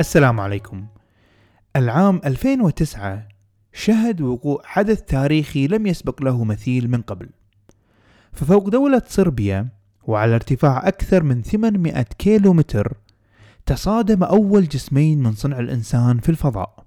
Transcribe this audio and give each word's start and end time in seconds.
السلام 0.00 0.40
عليكم. 0.40 0.86
العام 1.76 2.20
2009 2.24 3.28
شهد 3.72 4.20
وقوع 4.20 4.62
حدث 4.64 5.02
تاريخي 5.02 5.66
لم 5.66 5.86
يسبق 5.86 6.22
له 6.22 6.44
مثيل 6.44 6.90
من 6.90 7.02
قبل. 7.02 7.28
ففوق 8.32 8.68
دولة 8.68 9.02
صربيا 9.06 9.68
وعلى 10.02 10.34
ارتفاع 10.34 10.88
أكثر 10.88 11.22
من 11.22 11.42
800 11.42 12.02
كيلو 12.02 12.52
متر 12.52 12.96
تصادم 13.66 14.22
أول 14.22 14.68
جسمين 14.68 15.22
من 15.22 15.32
صنع 15.32 15.58
الإنسان 15.58 16.18
في 16.18 16.28
الفضاء. 16.28 16.84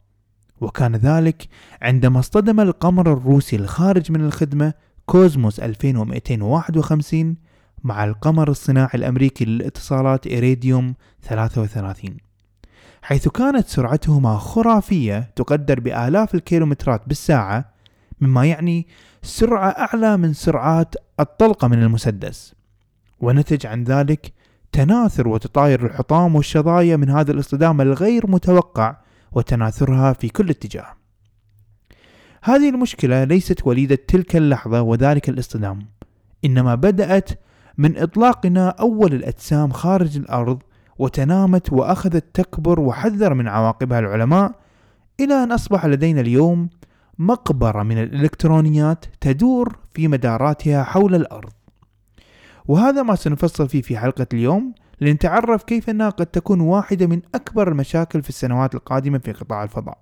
وكان 0.61 0.95
ذلك 0.95 1.47
عندما 1.81 2.19
اصطدم 2.19 2.59
القمر 2.59 3.13
الروسي 3.13 3.55
الخارج 3.55 4.11
من 4.11 4.21
الخدمة 4.25 4.73
كوزموس 5.05 5.59
2251 5.59 7.35
مع 7.83 8.03
القمر 8.03 8.49
الصناعي 8.49 8.91
الأمريكي 8.93 9.45
للاتصالات 9.45 10.27
إيريديوم 10.27 10.95
33 11.21 12.32
حيث 13.03 13.27
كانت 13.27 13.67
سرعتهما 13.67 14.37
خرافية 14.37 15.31
تقدر 15.35 15.79
بآلاف 15.79 16.35
الكيلومترات 16.35 17.01
بالساعة 17.07 17.65
مما 18.21 18.45
يعني 18.45 18.87
سرعة 19.23 19.69
أعلى 19.69 20.17
من 20.17 20.33
سرعات 20.33 20.95
الطلقة 21.19 21.67
من 21.67 21.83
المسدس. 21.83 22.53
ونتج 23.19 23.65
عن 23.65 23.83
ذلك 23.83 24.33
تناثر 24.71 25.27
وتطاير 25.27 25.85
الحطام 25.85 26.35
والشظايا 26.35 26.97
من 26.97 27.09
هذا 27.09 27.31
الاصطدام 27.31 27.81
الغير 27.81 28.27
متوقع 28.27 28.95
وتناثرها 29.31 30.13
في 30.13 30.29
كل 30.29 30.49
اتجاه. 30.49 30.87
هذه 32.43 32.69
المشكلة 32.69 33.23
ليست 33.23 33.67
وليدة 33.67 33.97
تلك 34.07 34.35
اللحظة 34.35 34.81
وذلك 34.81 35.29
الاصطدام 35.29 35.85
إنما 36.45 36.75
بدأت 36.75 37.29
من 37.77 37.97
إطلاقنا 37.97 38.69
أول 38.69 39.13
الأجسام 39.13 39.71
خارج 39.71 40.17
الأرض 40.17 40.61
وتنامت 41.03 41.73
وأخذت 41.73 42.25
تكبر 42.33 42.79
وحذر 42.79 43.33
من 43.33 43.47
عواقبها 43.47 43.99
العلماء 43.99 44.51
إلى 45.19 45.43
أن 45.43 45.51
أصبح 45.51 45.85
لدينا 45.85 46.21
اليوم 46.21 46.69
مقبرة 47.19 47.83
من 47.83 47.97
الإلكترونيات 47.97 49.05
تدور 49.21 49.77
في 49.93 50.07
مداراتها 50.07 50.83
حول 50.83 51.15
الأرض. 51.15 51.51
وهذا 52.65 53.03
ما 53.03 53.15
سنفصل 53.15 53.69
فيه 53.69 53.81
في 53.81 53.97
حلقة 53.97 54.27
اليوم 54.33 54.73
لنتعرف 55.01 55.63
كيف 55.63 55.89
أنها 55.89 56.09
قد 56.09 56.25
تكون 56.25 56.61
واحدة 56.61 57.07
من 57.07 57.21
أكبر 57.35 57.67
المشاكل 57.67 58.21
في 58.21 58.29
السنوات 58.29 58.75
القادمة 58.75 59.17
في 59.17 59.31
قطاع 59.31 59.63
الفضاء. 59.63 59.97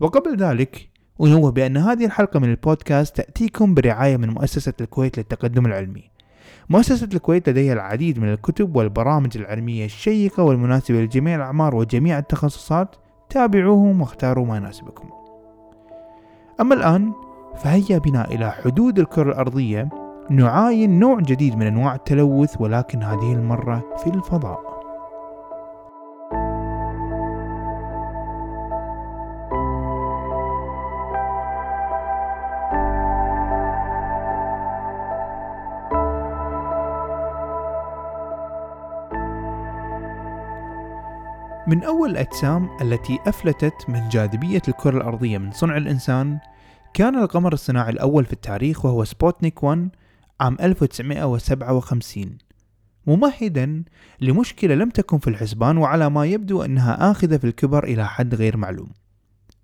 وقبل 0.00 0.36
ذلك 0.36 0.88
أنوه 1.20 1.50
بأن 1.50 1.76
هذه 1.76 2.04
الحلقة 2.04 2.40
من 2.40 2.50
البودكاست 2.50 3.16
تأتيكم 3.16 3.74
برعاية 3.74 4.16
من 4.16 4.28
مؤسسة 4.30 4.72
الكويت 4.80 5.18
للتقدم 5.18 5.66
العلمي. 5.66 6.15
مؤسسة 6.68 7.08
الكويت 7.14 7.48
لديها 7.48 7.72
العديد 7.72 8.18
من 8.18 8.32
الكتب 8.32 8.76
والبرامج 8.76 9.36
العلمية 9.36 9.84
الشيقة 9.84 10.42
والمناسبة 10.42 11.00
لجميع 11.00 11.36
الأعمار 11.36 11.74
وجميع 11.74 12.18
التخصصات. 12.18 12.96
تابعوهم 13.30 14.00
واختاروا 14.00 14.46
ما 14.46 14.56
يناسبكم. 14.56 15.08
أما 16.60 16.74
الآن 16.74 17.12
فهيا 17.56 17.98
بنا 17.98 18.24
إلى 18.24 18.50
حدود 18.50 18.98
الكرة 18.98 19.32
الأرضية. 19.32 19.88
نعاين 20.30 20.98
نوع 20.98 21.20
جديد 21.20 21.56
من 21.56 21.66
أنواع 21.66 21.94
التلوث 21.94 22.60
ولكن 22.60 23.02
هذه 23.02 23.32
المرة 23.32 23.84
في 24.04 24.06
الفضاء. 24.06 24.75
من 41.68 41.82
أول 41.84 42.10
الأجسام 42.10 42.68
التي 42.82 43.18
أفلتت 43.26 43.74
من 43.88 44.08
جاذبية 44.08 44.62
الكرة 44.68 44.96
الأرضية 44.96 45.38
من 45.38 45.52
صنع 45.52 45.76
الإنسان 45.76 46.38
كان 46.94 47.18
القمر 47.18 47.52
الصناعي 47.52 47.90
الأول 47.90 48.24
في 48.24 48.32
التاريخ 48.32 48.84
وهو 48.84 49.04
سبوتنيك 49.04 49.62
1 49.62 49.88
عام 50.40 50.56
1957 50.60 52.38
ممهدا 53.06 53.84
لمشكلة 54.20 54.74
لم 54.74 54.90
تكن 54.90 55.18
في 55.18 55.30
الحسبان 55.30 55.78
وعلى 55.78 56.10
ما 56.10 56.26
يبدو 56.26 56.62
أنها 56.62 57.10
آخذة 57.10 57.36
في 57.36 57.44
الكبر 57.44 57.84
إلى 57.84 58.08
حد 58.08 58.34
غير 58.34 58.56
معلوم. 58.56 58.88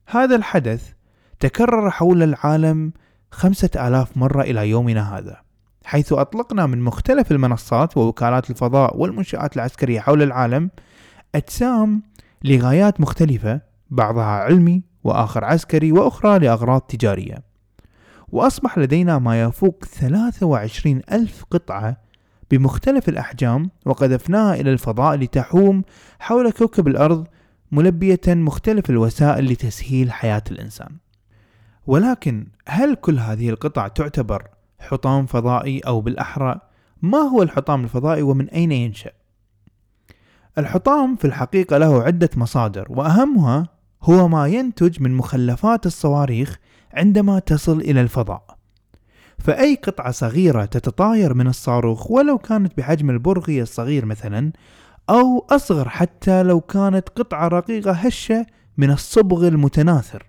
هذا 0.07 0.37
الحدث 0.37 0.93
تكرر 1.41 1.91
حول 1.91 2.23
العالم 2.23 2.93
خمسة 3.31 3.71
آلاف 3.77 4.17
مرة 4.17 4.43
إلى 4.43 4.71
يومنا 4.71 5.19
هذا 5.19 5.43
حيث 5.85 6.13
أطلقنا 6.13 6.67
من 6.67 6.81
مختلف 6.81 7.33
المنصات 7.33 7.97
ووكالات 7.97 8.51
الفضاء 8.51 8.97
والمنشآت 8.97 9.57
العسكرية 9.57 10.01
حول 10.01 10.23
العالم 10.23 10.71
أجسام 11.35 12.03
لغايات 12.45 13.01
مختلفة 13.01 13.61
بعضها 13.91 14.25
علمي 14.25 14.83
وآخر 15.05 15.45
عسكري 15.45 15.93
وأخرى 15.93 16.39
لأغراض 16.39 16.81
تجارية. 16.81 17.43
وأصبح 18.29 18.79
لدينا 18.79 19.19
ما 19.19 19.43
يفوق 19.43 19.85
23 19.85 21.01
ألف 21.13 21.45
قطعة 21.51 21.97
بمختلف 22.51 23.09
الأحجام 23.09 23.71
وقذفناها 23.87 24.55
إلى 24.55 24.73
الفضاء 24.73 25.17
لتحوم 25.17 25.83
حول 26.19 26.51
كوكب 26.51 26.89
الأرض 26.89 27.27
ملبية 27.73 28.21
مختلف 28.29 28.91
الوسائل 28.91 29.45
لتسهيل 29.45 30.13
حياة 30.13 30.43
الإنسان. 30.51 30.97
ولكن 31.87 32.47
هل 32.69 32.95
كل 32.95 33.19
هذه 33.19 33.51
القطع 33.51 33.89
تعتبر 33.89 34.49
حطام 34.81 35.27
فضائي 35.27 35.81
أو 35.81 36.01
بالأحرى؟ 36.01 36.61
ما 37.03 37.19
هو 37.19 37.43
الحطام 37.43 37.85
الفضائي 37.85 38.23
ومن 38.23 38.49
أين 38.49 38.73
ينشأ؟ 38.73 39.22
الحطام 40.59 41.17
في 41.17 41.25
الحقيقة 41.25 41.79
له 41.79 42.03
عدة 42.03 42.31
مصادر 42.37 42.87
وأهمها 42.91 43.69
هو 44.03 44.29
ما 44.29 44.47
ينتج 44.47 45.03
من 45.03 45.15
مخلفات 45.15 45.87
الصواريخ 45.87 46.59
عندما 46.95 47.39
تصل 47.39 47.81
إلى 47.81 48.01
الفضاء. 48.01 48.57
فأي 49.39 49.75
قطعة 49.75 50.11
صغيرة 50.11 50.65
تتطاير 50.65 51.35
من 51.35 51.47
الصاروخ 51.47 52.11
ولو 52.11 52.39
كانت 52.39 52.77
بحجم 52.77 53.11
البرغي 53.11 53.63
الصغير 53.63 54.05
مثلا 54.05 54.53
أو 55.11 55.47
أصغر 55.51 55.89
حتى 55.89 56.43
لو 56.43 56.61
كانت 56.61 57.09
قطعة 57.09 57.49
رقيقة 57.49 57.93
هشة 57.93 58.47
من 58.77 58.91
الصبغ 58.91 59.49
المتناثر. 59.49 60.27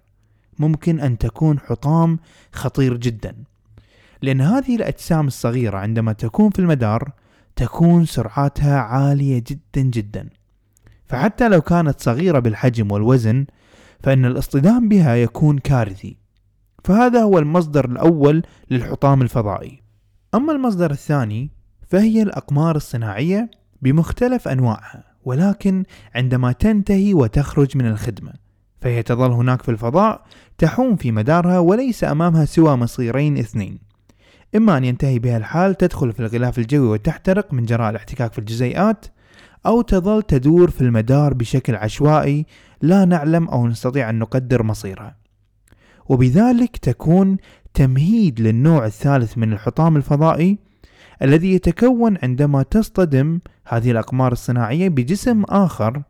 ممكن 0.59 0.99
أن 0.99 1.17
تكون 1.17 1.59
حطام 1.59 2.19
خطير 2.53 2.97
جدا. 2.97 3.35
لأن 4.21 4.41
هذه 4.41 4.75
الأجسام 4.75 5.27
الصغيرة 5.27 5.77
عندما 5.77 6.13
تكون 6.13 6.49
في 6.49 6.59
المدار 6.59 7.11
تكون 7.55 8.05
سرعاتها 8.05 8.77
عالية 8.79 9.43
جدا 9.47 9.81
جدا. 9.81 10.29
فحتى 11.05 11.49
لو 11.49 11.61
كانت 11.61 12.01
صغيرة 12.01 12.39
بالحجم 12.39 12.91
والوزن 12.91 13.45
فإن 13.99 14.25
الاصطدام 14.25 14.89
بها 14.89 15.15
يكون 15.15 15.57
كارثي. 15.57 16.17
فهذا 16.83 17.21
هو 17.23 17.39
المصدر 17.39 17.85
الأول 17.85 18.43
للحطام 18.71 19.21
الفضائي. 19.21 19.81
أما 20.35 20.53
المصدر 20.53 20.91
الثاني 20.91 21.51
فهي 21.87 22.21
الأقمار 22.21 22.75
الصناعية 22.75 23.51
بمختلف 23.81 24.47
أنواعها 24.47 25.03
ولكن 25.25 25.83
عندما 26.15 26.51
تنتهي 26.51 27.13
وتخرج 27.13 27.77
من 27.77 27.85
الخدمة 27.85 28.33
فهي 28.81 29.03
تظل 29.03 29.31
هناك 29.31 29.61
في 29.61 29.71
الفضاء 29.71 30.25
تحوم 30.57 30.95
في 30.95 31.11
مدارها 31.11 31.59
وليس 31.59 32.03
أمامها 32.03 32.45
سوى 32.45 32.75
مصيرين 32.75 33.37
اثنين. 33.37 33.79
إما 34.55 34.77
أن 34.77 34.83
ينتهي 34.83 35.19
بها 35.19 35.37
الحال 35.37 35.75
تدخل 35.75 36.13
في 36.13 36.19
الغلاف 36.19 36.59
الجوي 36.59 36.87
وتحترق 36.87 37.53
من 37.53 37.65
جراء 37.65 37.89
الاحتكاك 37.89 38.33
في 38.33 38.39
الجزيئات 38.39 39.05
أو 39.65 39.81
تظل 39.81 40.23
تدور 40.23 40.69
في 40.69 40.81
المدار 40.81 41.33
بشكل 41.33 41.75
عشوائي 41.75 42.45
لا 42.81 43.05
نعلم 43.05 43.47
أو 43.47 43.67
نستطيع 43.67 44.09
أن 44.09 44.19
نقدر 44.19 44.63
مصيرها. 44.63 45.15
وبذلك 46.09 46.77
تكون 46.77 47.37
تمهيد 47.73 48.41
للنوع 48.41 48.85
الثالث 48.85 49.37
من 49.37 49.53
الحطام 49.53 49.97
الفضائي 49.97 50.57
الذي 51.21 51.53
يتكون 51.53 52.17
عندما 52.23 52.63
تصطدم 52.63 53.39
هذه 53.67 53.91
الأقمار 53.91 54.31
الصناعية 54.31 54.89
بجسم 54.89 55.43
آخر 55.43 56.03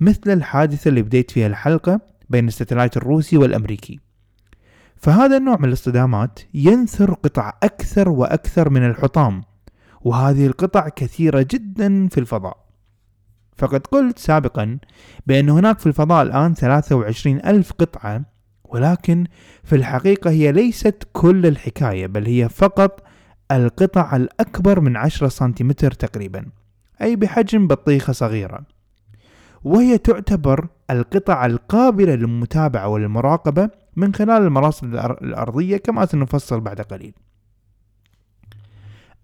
مثل 0.00 0.30
الحادثة 0.30 0.88
اللي 0.88 1.02
بديت 1.02 1.30
فيها 1.30 1.46
الحلقة 1.46 2.00
بين 2.30 2.48
الستلايت 2.48 2.96
الروسي 2.96 3.36
والأمريكي. 3.36 4.00
فهذا 5.00 5.36
النوع 5.36 5.56
من 5.56 5.64
الاصطدامات 5.64 6.40
ينثر 6.54 7.14
قطع 7.14 7.52
أكثر 7.62 8.08
وأكثر 8.08 8.70
من 8.70 8.86
الحطام 8.86 9.42
وهذه 10.00 10.46
القطع 10.46 10.88
كثيرة 10.88 11.46
جدا 11.50 12.08
في 12.08 12.20
الفضاء. 12.20 12.68
فقد 13.56 13.86
قلت 13.86 14.18
سابقا 14.18 14.78
بأن 15.26 15.48
هناك 15.48 15.78
في 15.78 15.86
الفضاء 15.86 16.22
الآن 16.22 16.54
23 16.54 17.36
ألف 17.36 17.72
قطعة 17.72 18.24
ولكن 18.64 19.26
في 19.64 19.76
الحقيقة 19.76 20.30
هي 20.30 20.52
ليست 20.52 21.08
كل 21.12 21.46
الحكاية 21.46 22.06
بل 22.06 22.26
هي 22.26 22.48
فقط 22.48 23.02
القطع 23.52 24.16
الأكبر 24.16 24.80
من 24.80 24.96
10 24.96 25.28
سنتيمتر 25.28 25.90
تقريبا 25.90 26.46
أي 27.02 27.16
بحجم 27.16 27.66
بطيخة 27.66 28.12
صغيرة. 28.12 28.77
وهي 29.64 29.98
تعتبر 29.98 30.68
القطع 30.90 31.46
القابلة 31.46 32.14
للمتابعة 32.14 32.88
والمراقبة 32.88 33.70
من 33.96 34.14
خلال 34.14 34.42
المراصد 34.42 34.94
الأرضية 34.94 35.76
كما 35.76 36.06
سنفصل 36.06 36.60
بعد 36.60 36.80
قليل. 36.80 37.14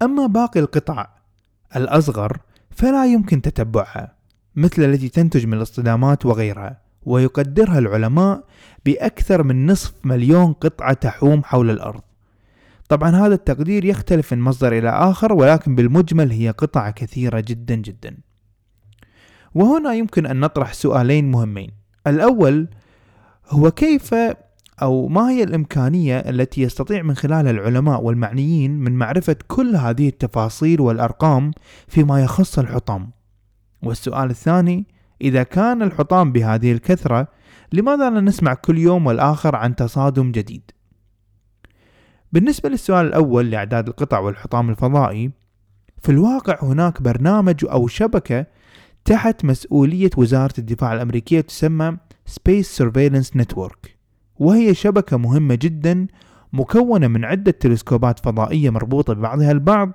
أما 0.02 0.26
باقي 0.26 0.60
القطع 0.60 1.06
الأصغر 1.76 2.38
فلا 2.70 3.06
يمكن 3.06 3.42
تتبعها 3.42 4.14
مثل 4.56 4.84
التي 4.84 5.08
تنتج 5.08 5.46
من 5.46 5.54
الاصطدامات 5.54 6.26
وغيرها 6.26 6.80
ويقدرها 7.02 7.78
العلماء 7.78 8.44
بأكثر 8.86 9.42
من 9.42 9.66
نصف 9.66 9.94
مليون 10.04 10.52
قطعة 10.52 10.92
تحوم 10.92 11.44
حول 11.44 11.70
الأرض. 11.70 12.02
طبعا 12.88 13.10
هذا 13.10 13.34
التقدير 13.34 13.84
يختلف 13.84 14.32
من 14.32 14.40
مصدر 14.40 14.78
إلى 14.78 14.88
آخر 14.88 15.32
ولكن 15.32 15.74
بالمجمل 15.74 16.30
هي 16.30 16.50
قطع 16.50 16.90
كثيرة 16.90 17.40
جدا 17.40 17.74
جدا. 17.74 18.16
وهنا 19.54 19.94
يمكن 19.94 20.26
أن 20.26 20.40
نطرح 20.40 20.72
سؤالين 20.72 21.30
مهمين. 21.30 21.70
الأول 22.06 22.68
هو 23.48 23.70
كيف 23.70 24.14
أو 24.82 25.08
ما 25.08 25.30
هي 25.30 25.42
الإمكانية 25.42 26.18
التي 26.18 26.62
يستطيع 26.62 27.02
من 27.02 27.16
خلالها 27.16 27.50
العلماء 27.50 28.02
والمعنيين 28.02 28.78
من 28.78 28.92
معرفة 28.92 29.36
كل 29.48 29.76
هذه 29.76 30.08
التفاصيل 30.08 30.80
والأرقام 30.80 31.50
فيما 31.88 32.22
يخص 32.22 32.58
الحطام؟ 32.58 33.10
والسؤال 33.82 34.30
الثاني 34.30 34.86
إذا 35.20 35.42
كان 35.42 35.82
الحطام 35.82 36.32
بهذه 36.32 36.72
الكثرة 36.72 37.28
لماذا 37.72 38.10
لا 38.10 38.20
نسمع 38.20 38.54
كل 38.54 38.78
يوم 38.78 39.06
والآخر 39.06 39.56
عن 39.56 39.76
تصادم 39.76 40.32
جديد؟ 40.32 40.70
بالنسبة 42.32 42.68
للسؤال 42.68 43.06
الأول 43.06 43.50
لإعداد 43.50 43.88
القطع 43.88 44.18
والحطام 44.18 44.70
الفضائي 44.70 45.30
في 46.02 46.12
الواقع 46.12 46.58
هناك 46.62 47.02
برنامج 47.02 47.64
أو 47.70 47.86
شبكة 47.86 48.46
تحت 49.04 49.44
مسؤولية 49.44 50.10
وزارة 50.16 50.54
الدفاع 50.58 50.92
الأمريكية 50.92 51.40
تسمى 51.40 51.96
Space 52.30 52.82
Surveillance 52.82 53.42
Network 53.42 53.90
وهي 54.36 54.74
شبكة 54.74 55.16
مهمة 55.16 55.54
جدا 55.54 56.06
مكونة 56.52 57.08
من 57.08 57.24
عدة 57.24 57.50
تلسكوبات 57.50 58.18
فضائية 58.18 58.70
مربوطة 58.70 59.14
ببعضها 59.14 59.52
البعض 59.52 59.92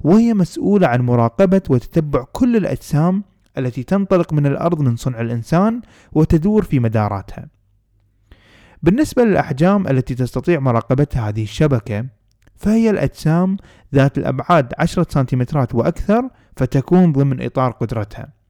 وهي 0.00 0.34
مسؤولة 0.34 0.86
عن 0.86 1.00
مراقبة 1.00 1.62
وتتبع 1.70 2.24
كل 2.32 2.56
الأجسام 2.56 3.24
التي 3.58 3.82
تنطلق 3.82 4.32
من 4.32 4.46
الأرض 4.46 4.80
من 4.80 4.96
صنع 4.96 5.20
الإنسان 5.20 5.80
وتدور 6.12 6.62
في 6.62 6.80
مداراتها. 6.80 7.48
بالنسبة 8.82 9.24
للأحجام 9.24 9.86
التي 9.86 10.14
تستطيع 10.14 10.60
مراقبتها 10.60 11.28
هذه 11.28 11.42
الشبكة 11.42 12.06
فهي 12.56 12.90
الأجسام 12.90 13.56
ذات 13.94 14.18
الأبعاد 14.18 14.72
10 14.78 15.06
سنتيمترات 15.08 15.74
وأكثر 15.74 16.28
فتكون 16.56 17.12
ضمن 17.12 17.42
إطار 17.42 17.70
قدرتها. 17.70 18.41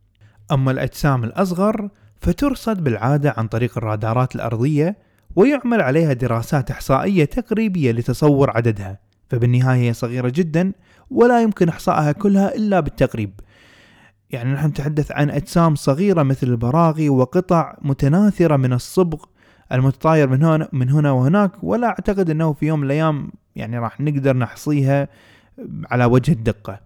أما 0.53 0.71
الأجسام 0.71 1.25
الأصغر 1.25 1.89
فترصد 2.21 2.85
بالعادة 2.85 3.35
عن 3.37 3.49
طريق 3.49 3.79
الرادارات 3.79 4.35
الأرضية 4.35 4.97
ويعمل 5.37 5.81
عليها 5.81 6.13
دراسات 6.13 6.71
إحصائية 6.71 7.25
تقريبية 7.25 7.93
لتصور 7.93 8.51
عددها. 8.57 8.99
فبالنهاية 9.31 9.81
هي 9.81 9.93
صغيرة 9.93 10.33
جدا 10.35 10.73
ولا 11.11 11.43
يمكن 11.43 11.69
إحصائها 11.69 12.13
كلها 12.13 12.55
إلا 12.55 12.81
بالتقريب. 12.81 13.41
يعني 14.31 14.53
نحن 14.53 14.67
نتحدث 14.67 15.13
عن 15.13 15.31
أجسام 15.31 15.75
صغيرة 15.75 16.23
مثل 16.23 16.47
البراغي 16.47 17.09
وقطع 17.09 17.77
متناثرة 17.83 18.57
من 18.57 18.73
الصبغ 18.73 19.25
المتطاير 19.73 20.29
من 20.29 20.45
هنا 20.45 20.69
من 20.73 20.91
هنا 20.91 21.11
وهناك 21.11 21.53
ولا 21.63 21.87
أعتقد 21.87 22.31
أنه 22.31 22.53
في 22.53 22.67
يوم 22.67 22.81
من 22.81 22.87
الأيام 22.87 23.33
يعني 23.57 23.79
راح 23.79 24.01
نقدر 24.01 24.37
نحصيها 24.37 25.09
على 25.91 26.05
وجه 26.05 26.33
الدقة. 26.33 26.81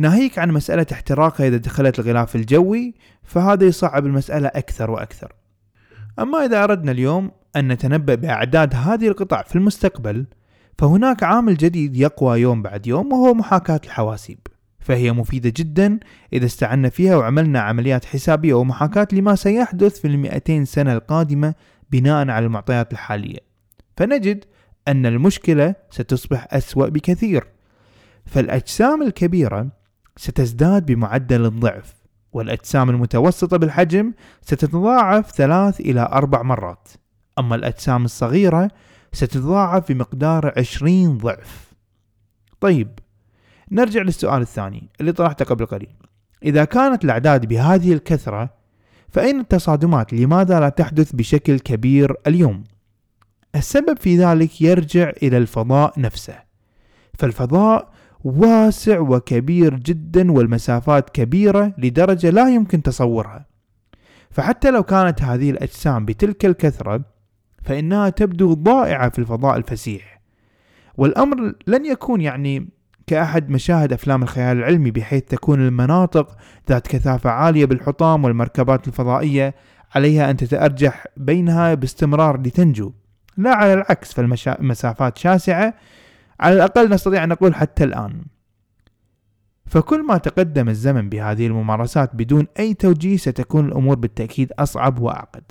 ناهيك 0.00 0.38
عن 0.38 0.50
مسألة 0.50 0.86
احتراقها 0.92 1.48
إذا 1.48 1.56
دخلت 1.56 1.98
الغلاف 1.98 2.36
الجوي 2.36 2.94
فهذا 3.22 3.64
يصعب 3.66 4.06
المسألة 4.06 4.48
أكثر 4.48 4.90
وأكثر. 4.90 5.32
أما 6.18 6.44
إذا 6.44 6.64
أردنا 6.64 6.92
اليوم 6.92 7.30
أن 7.56 7.68
نتنبأ 7.68 8.14
بأعداد 8.14 8.74
هذه 8.74 9.08
القطع 9.08 9.42
في 9.42 9.56
المستقبل 9.56 10.26
فهناك 10.78 11.22
عامل 11.22 11.56
جديد 11.56 11.96
يقوى 11.96 12.40
يوم 12.40 12.62
بعد 12.62 12.86
يوم 12.86 13.12
وهو 13.12 13.34
محاكاة 13.34 13.80
الحواسيب. 13.84 14.38
فهي 14.78 15.12
مفيدة 15.12 15.52
جدا 15.56 15.98
إذا 16.32 16.46
استعنا 16.46 16.88
فيها 16.88 17.16
وعملنا 17.16 17.60
عمليات 17.60 18.04
حسابية 18.04 18.54
ومحاكاة 18.54 19.08
لما 19.12 19.34
سيحدث 19.34 20.00
في 20.00 20.08
المئتين 20.08 20.64
سنة 20.64 20.92
القادمة 20.92 21.54
بناء 21.90 22.30
على 22.30 22.46
المعطيات 22.46 22.92
الحالية. 22.92 23.38
فنجد 23.96 24.44
أن 24.88 25.06
المشكلة 25.06 25.74
ستصبح 25.90 26.48
أسوأ 26.50 26.88
بكثير. 26.88 27.46
فالأجسام 28.26 29.02
الكبيرة 29.02 29.79
ستزداد 30.20 30.86
بمعدل 30.86 31.46
الضعف 31.46 31.94
والأجسام 32.32 32.90
المتوسطة 32.90 33.56
بالحجم 33.56 34.12
ستتضاعف 34.42 35.32
ثلاث 35.32 35.80
إلى 35.80 36.00
أربع 36.12 36.42
مرات. 36.42 36.88
أما 37.38 37.54
الأجسام 37.54 38.04
الصغيرة 38.04 38.70
ستتضاعف 39.12 39.92
بمقدار 39.92 40.52
عشرين 40.56 41.18
ضعف. 41.18 41.72
طيب 42.60 42.98
نرجع 43.70 44.02
للسؤال 44.02 44.42
الثاني 44.42 44.88
اللي 45.00 45.12
طرحته 45.12 45.44
قبل 45.44 45.66
قليل. 45.66 45.96
إذا 46.42 46.64
كانت 46.64 47.04
الأعداد 47.04 47.46
بهذه 47.46 47.92
الكثرة 47.92 48.50
فأين 49.08 49.40
التصادمات 49.40 50.12
لماذا 50.12 50.60
لا 50.60 50.68
تحدث 50.68 51.12
بشكل 51.12 51.58
كبير 51.58 52.16
اليوم؟ 52.26 52.64
السبب 53.54 53.98
في 53.98 54.18
ذلك 54.18 54.62
يرجع 54.62 55.12
إلى 55.22 55.36
الفضاء 55.36 56.00
نفسه. 56.00 56.38
فالفضاء 57.18 57.99
واسع 58.24 58.98
وكبير 58.98 59.74
جدا 59.74 60.32
والمسافات 60.32 61.10
كبيرة 61.10 61.74
لدرجة 61.78 62.30
لا 62.30 62.48
يمكن 62.48 62.82
تصورها. 62.82 63.46
فحتى 64.30 64.70
لو 64.70 64.82
كانت 64.82 65.22
هذه 65.22 65.50
الأجسام 65.50 66.04
بتلك 66.04 66.44
الكثرة 66.44 67.00
فإنها 67.64 68.08
تبدو 68.08 68.54
ضائعة 68.54 69.08
في 69.08 69.18
الفضاء 69.18 69.56
الفسيح. 69.56 70.20
والأمر 70.96 71.54
لن 71.66 71.86
يكون 71.86 72.20
يعني 72.20 72.68
كأحد 73.06 73.50
مشاهد 73.50 73.92
أفلام 73.92 74.22
الخيال 74.22 74.56
العلمي 74.56 74.90
بحيث 74.90 75.22
تكون 75.22 75.60
المناطق 75.60 76.36
ذات 76.68 76.86
كثافة 76.86 77.30
عالية 77.30 77.64
بالحطام 77.64 78.24
والمركبات 78.24 78.88
الفضائية 78.88 79.54
عليها 79.94 80.30
أن 80.30 80.36
تتأرجح 80.36 81.06
بينها 81.16 81.74
باستمرار 81.74 82.40
لتنجو. 82.40 82.92
لا 83.36 83.54
على 83.54 83.74
العكس 83.74 84.12
فالمسافات 84.12 85.18
شاسعة 85.18 85.74
على 86.40 86.54
الأقل 86.54 86.90
نستطيع 86.90 87.24
أن 87.24 87.28
نقول 87.28 87.54
حتى 87.54 87.84
الآن. 87.84 88.22
فكل 89.66 90.06
ما 90.06 90.18
تقدم 90.18 90.68
الزمن 90.68 91.08
بهذه 91.08 91.46
الممارسات 91.46 92.16
بدون 92.16 92.46
أي 92.58 92.74
توجيه 92.74 93.16
ستكون 93.16 93.66
الأمور 93.66 93.96
بالتأكيد 93.96 94.52
أصعب 94.58 94.98
وأعقد. 94.98 95.42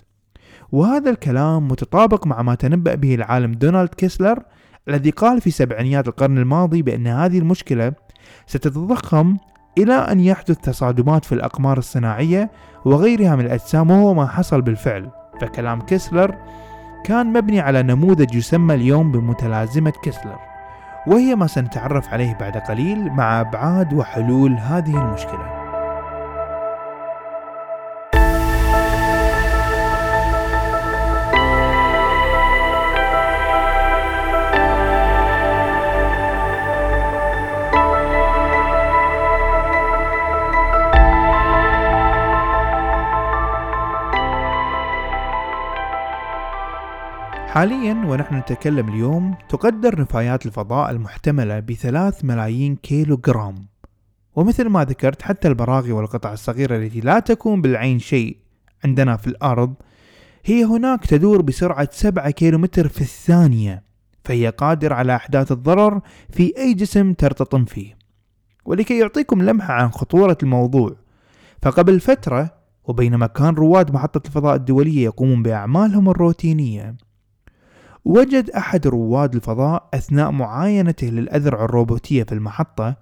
وهذا 0.72 1.10
الكلام 1.10 1.67
متطابق 1.67 2.27
مع 2.27 2.41
ما 2.41 2.55
تنبأ 2.55 2.96
به 2.96 3.15
العالم 3.15 3.51
دونالد 3.51 3.89
كيسلر 3.89 4.43
الذي 4.88 5.10
قال 5.10 5.41
في 5.41 5.51
سبعينيات 5.51 6.08
القرن 6.08 6.38
الماضي 6.38 6.81
بأن 6.81 7.08
هذه 7.08 7.39
المشكلة 7.39 7.93
ستتضخم 8.48 9.38
إلى 9.77 9.93
أن 9.93 10.19
يحدث 10.19 10.58
تصادمات 10.58 11.25
في 11.25 11.31
الأقمار 11.31 11.77
الصناعية 11.77 12.51
وغيرها 12.86 13.36
من 13.36 13.46
الأجسام 13.46 13.91
وهو 13.91 14.13
ما 14.13 14.27
حصل 14.27 14.62
بالفعل. 14.62 15.10
فكلام 15.41 15.81
كيسلر 15.81 16.36
كان 17.05 17.34
مبني 17.34 17.60
على 17.60 17.84
نموذج 17.84 18.36
يسمى 18.36 18.75
اليوم 18.75 19.12
بمتلازمة 19.12 19.93
كيسلر. 20.03 20.49
وهي 21.08 21.36
ما 21.36 21.48
سنتعرف 21.48 22.13
عليه 22.13 22.34
بعد 22.34 22.58
قليل 22.58 23.10
مع 23.12 23.41
أبعاد 23.41 23.94
وحلول 23.94 24.58
هذه 24.58 24.98
المشكلة. 24.98 25.59
حاليا 47.60 47.94
ونحن 47.94 48.36
نتكلم 48.36 48.89
اليوم 48.89 49.36
تقدر 49.50 50.01
نفايات 50.01 50.46
الفضاء 50.46 50.92
المحتملة 50.92 51.60
بثلاث 51.60 52.25
ملايين 52.25 52.75
كيلو 52.75 53.18
جرام 53.18 53.56
ومثل 54.36 54.68
ما 54.70 54.84
ذكرت 54.84 55.22
حتى 55.22 55.48
البراغي 55.48 55.92
والقطع 55.92 56.34
الصغيرة 56.34 56.78
التي 56.78 57.00
لا 57.00 57.20
تكون 57.20 57.62
بالعين 57.62 58.00
شيء 58.00 58.38
عندنا 58.86 59.18
في 59.18 59.28
الأرض 59.28 59.74
هي 60.46 60.63
هناك 60.63 61.06
تدور 61.06 61.42
بسرعة 61.42 61.89
7 61.92 62.30
كيلومتر 62.30 62.88
في 62.88 63.01
الثانية 63.01 63.84
فهي 64.24 64.50
قادرة 64.50 64.96
على 64.96 65.16
إحداث 65.16 65.51
الضرر 65.51 66.01
في 66.30 66.54
أي 66.58 66.74
جسم 66.74 67.13
ترتطم 67.13 67.66
فيه. 67.66 67.98
ولكي 68.66 69.00
يعطيكم 69.00 69.42
لمحة 69.42 69.74
عن 69.74 69.92
خطورة 69.92 70.38
الموضوع 70.44 70.96
فقبل 71.62 72.00
فترة 72.00 72.54
وبينما 72.84 73.28
كان 73.28 73.56
رواد 73.56 73.94
محطة 73.94 74.28
الفضاء 74.28 74.56
الدولية 74.56 75.04
يقومون 75.04 75.44
بأعمالهم 75.44 76.10
الروتينية 76.10 77.09
وجد 78.10 78.50
أحد 78.50 78.88
رواد 78.88 79.36
الفضاء 79.36 79.89
أثناء 79.94 80.32
معاينته 80.32 81.08
للأذرع 81.08 81.66
الروبوتية 81.66 82.24
في 82.24 82.32
المحطة 82.32 82.96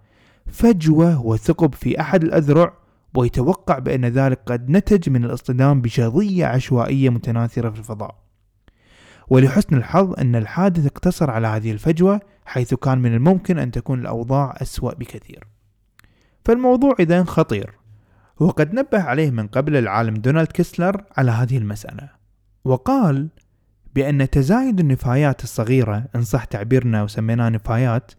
فجوة 0.47 1.25
وثقب 1.25 1.75
في 1.75 2.01
أحد 2.01 2.23
الأذرع 2.23 2.73
ويتوقع 3.15 3.79
بأن 3.79 4.05
ذلك 4.05 4.39
قد 4.45 4.69
نتج 4.69 5.09
من 5.09 5.25
الاصطدام 5.25 5.81
بشظية 5.81 6.45
عشوائية 6.45 7.09
متناثرة 7.09 7.69
في 7.69 7.79
الفضاء. 7.79 8.15
ولحسن 9.27 9.75
الحظ 9.75 10.19
أن 10.19 10.35
الحادث 10.35 10.85
اقتصر 10.85 11.31
على 11.31 11.47
هذه 11.47 11.71
الفجوة 11.71 12.21
حيث 12.45 12.73
كان 12.73 12.97
من 12.97 13.13
الممكن 13.13 13.59
أن 13.59 13.71
تكون 13.71 13.99
الأوضاع 13.99 14.57
أسوأ 14.61 14.93
بكثير. 14.93 15.47
فالموضوع 16.45 16.95
إذا 16.99 17.23
خطير 17.23 17.73
وقد 18.39 18.73
نبه 18.73 19.01
عليه 19.01 19.31
من 19.31 19.47
قبل 19.47 19.75
العالم 19.75 20.13
دونالد 20.13 20.47
كيسلر 20.47 21.03
على 21.17 21.31
هذه 21.31 21.57
المسألة 21.57 22.09
وقال 22.65 23.29
بأن 23.97 24.29
تزايد 24.29 24.79
النفايات 24.79 25.43
الصغيرة 25.43 26.03
إن 26.15 26.21
صح 26.23 26.43
تعبيرنا 26.43 27.03
وسميناها 27.03 27.49
نفايات 27.49 28.11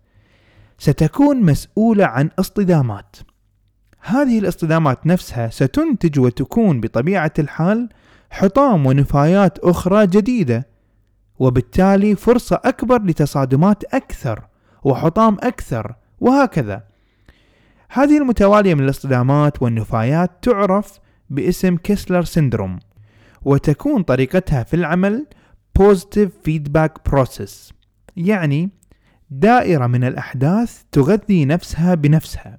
ستكون 0.79 1.43
مسؤولة 1.43 2.05
عن 2.05 2.31
اصطدامات. 2.39 3.17
هذه 4.01 4.39
الاصطدامات 4.39 5.07
نفسها 5.07 5.49
ستنتج 5.51 6.21
وتكون 6.21 6.81
بطبيعة 6.81 7.33
الحال 7.39 7.89
حطام 8.31 8.87
ونفايات 8.87 9.59
أخرى 9.59 10.07
جديدة 10.07 10.67
وبالتالي 11.39 12.17
فرصة 12.17 12.61
أكبر 12.65 13.03
لتصادمات 13.03 13.85
أكثر 13.95 14.47
وحطام 14.85 15.37
أكثر 15.43 15.95
وهكذا. 16.21 16.83
هذه 17.89 18.19
المتوالية 18.19 18.75
من 18.75 18.85
الاصطدامات 18.85 19.63
والنفايات 19.63 20.31
تعرف 20.43 20.99
باسم 21.31 21.77
كيسلر 21.77 22.25
سيندروم 22.25 22.79
وتكون 23.43 24.03
طريقتها 24.03 24.63
في 24.63 24.75
العمل 24.75 25.27
Positive 25.79 26.31
Feedback 26.45 27.13
Process. 27.13 27.73
يعني 28.17 28.71
دائرة 29.31 29.87
من 29.87 30.05
الأحداث 30.05 30.83
تغذي 30.93 31.45
نفسها 31.45 31.95
بنفسها. 31.95 32.59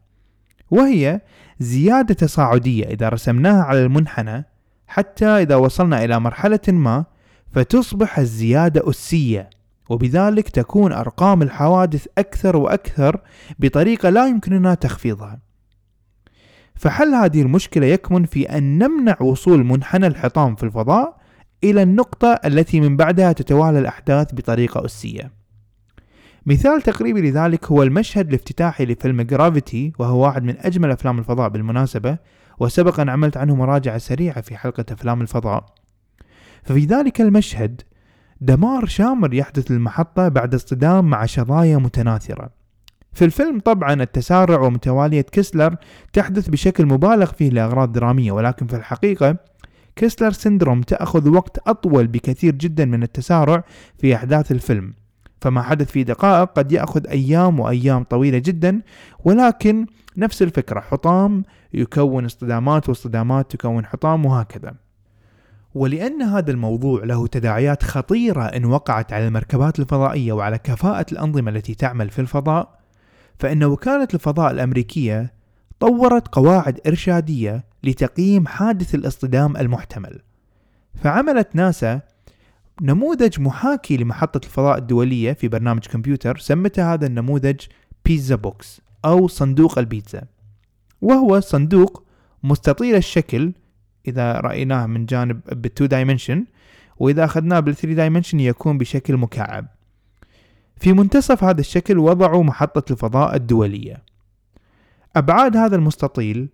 وهي 0.72 1.22
زيادة 1.60 2.14
تصاعدية 2.14 2.86
إذا 2.86 3.10
رسمناها 3.10 3.64
على 3.64 3.84
المنحنى 3.84 4.46
حتى 4.88 5.26
إذا 5.26 5.56
وصلنا 5.56 6.04
إلى 6.04 6.20
مرحلة 6.20 6.60
ما 6.68 7.06
فتصبح 7.52 8.20
الزيادة 8.20 8.90
أسية. 8.90 9.50
وبذلك 9.90 10.50
تكون 10.50 10.92
أرقام 10.92 11.42
الحوادث 11.42 12.08
أكثر 12.18 12.58
وأكثر 12.58 13.22
بطريقة 13.60 14.10
لا 14.10 14.28
يمكننا 14.28 14.74
تخفيضها. 14.74 15.40
فحل 16.76 17.14
هذه 17.14 17.42
المشكلة 17.42 17.86
يكمن 17.86 18.26
في 18.26 18.58
أن 18.58 18.78
نمنع 18.78 19.18
وصول 19.22 19.64
منحنى 19.64 20.08
الحطام 20.08 20.56
في 20.56 20.64
الفضاء 20.64 21.19
إلى 21.64 21.84
النقطة 21.84 22.40
التي 22.46 22.82
من 22.82 22.98
بعدها 22.98 23.32
تتوالى 23.32 23.80
الأحداث 23.80 24.34
بطريقة 24.34 24.86
أسية. 24.86 25.32
مثال 26.46 26.82
تقريبي 26.82 27.22
لذلك 27.22 27.66
هو 27.66 27.84
المشهد 27.84 28.28
الافتتاحي 28.28 28.86
لفيلم 28.86 29.22
جرافيتي 29.22 29.94
وهو 30.00 30.24
واحد 30.24 30.44
من 30.44 30.58
أجمل 30.58 30.92
أفلام 30.92 31.20
الفضاء 31.20 31.50
بالمناسبة 31.50 32.18
وسبق 32.60 33.00
أن 33.00 33.10
عملت 33.10 33.38
عنه 33.38 33.56
مراجعة 33.56 33.98
سريعة 33.98 34.42
في 34.42 34.58
حلقة 34.58 34.86
أفلام 34.92 35.22
الفضاء. 35.22 35.66
ففي 36.64 36.86
ذلك 36.86 37.22
المشهد 37.22 37.82
دمار 38.42 38.86
شامل 38.86 39.38
يحدث 39.38 39.72
للمحطة 39.72 40.28
بعد 40.28 40.54
اصطدام 40.54 41.10
مع 41.10 41.26
شظايا 41.26 41.78
متناثرة. 41.78 42.50
في 43.14 43.26
الفيلم 43.26 43.60
طبعا 43.60 43.94
التسارع 43.94 44.60
ومتوالية 44.60 45.22
كيسلر 45.22 45.76
تحدث 46.14 46.50
بشكل 46.50 46.86
مبالغ 46.86 47.26
فيه 47.26 47.50
لأغراض 47.50 47.92
درامية 47.92 48.32
ولكن 48.32 48.68
في 48.68 48.76
الحقيقة 48.76 49.38
كيسلر 50.00 50.32
syndrome 50.32 50.82
تأخذ 50.82 51.30
وقت 51.30 51.68
أطول 51.68 52.08
بكثير 52.08 52.56
جدا 52.56 52.86
من 52.86 53.04
التسارع 53.04 53.64
في 53.98 54.16
أحداث 54.16 54.52
الفيلم 54.52 54.94
فما 55.42 55.62
حدث 55.62 55.92
في 55.92 56.04
دقائق 56.04 56.52
قد 56.52 56.72
يأخذ 56.72 57.08
أيام 57.08 57.60
وأيام 57.60 58.04
طويلة 58.04 58.38
جدا 58.38 58.82
ولكن 59.26 59.86
نفس 60.18 60.42
الفكرة 60.42 60.80
حطام 60.80 61.44
يكون 61.74 62.26
اصطدامات 62.26 62.90
واصطدامات 62.90 63.52
تكون 63.52 63.86
حطام 63.86 64.26
وهكذا. 64.26 64.74
ولأن 65.76 66.22
هذا 66.22 66.52
الموضوع 66.52 67.04
له 67.04 67.28
تداعيات 67.28 67.84
خطيرة 67.84 68.44
إن 68.44 68.66
وقعت 68.66 69.14
على 69.14 69.28
المركبات 69.28 69.80
الفضائية 69.80 70.34
وعلى 70.34 70.58
كفاءة 70.58 71.06
الأنظمة 71.12 71.52
التي 71.52 71.76
تعمل 71.76 72.10
في 72.10 72.20
الفضاء 72.20 72.80
فإن 73.40 73.64
وكالة 73.64 74.08
الفضاء 74.14 74.52
الأمريكية 74.52 75.39
طورت 75.80 76.28
قواعد 76.28 76.80
إرشادية 76.88 77.64
لتقييم 77.84 78.48
حادث 78.48 78.96
الاصطدام 78.96 79.58
المحتمل. 79.58 80.20
فعملت 81.04 81.56
ناسا 81.56 82.02
نموذج 82.82 83.40
محاكي 83.40 83.98
لمحطة 83.98 84.46
الفضاء 84.46 84.78
الدولية 84.78 85.34
في 85.34 85.48
برنامج 85.48 85.86
كمبيوتر 85.86 86.38
سمت 86.38 86.80
هذا 86.80 87.08
النموذج 87.08 87.60
pizza 88.06 88.36
box 88.36 88.82
أو 89.06 89.28
صندوق 89.28 89.80
البيتزا. 89.80 90.22
وهو 91.02 91.40
صندوق 91.40 92.04
مستطيل 92.44 92.96
الشكل 92.96 93.54
إذا 94.08 94.34
رأيناه 94.34 94.86
من 94.86 95.06
جانب 95.06 95.42
بال 95.52 95.65
two 95.65 95.86
dimension 95.86 96.46
وإذا 96.98 97.26
أخذناه 97.26 97.60
بال 97.60 97.69
three 97.69 97.94
dimension 97.94 98.40
يكون 98.40 98.78
بشكل 98.78 99.18
مكعب. 99.18 99.68
في 100.76 100.94
منتصف 100.94 101.44
هذا 101.44 101.60
الشكل 101.60 101.98
وضعوا 101.98 102.44
محطة 102.44 102.92
الفضاء 102.92 103.36
الدولية. 103.36 104.09
أبعاد 105.16 105.58
هذا 105.58 105.76
المستطيل 105.76 106.50